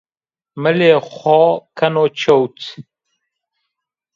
Mîlê 0.61 0.91
xo 1.15 1.39
keno 1.77 2.05
çewt 2.19 2.57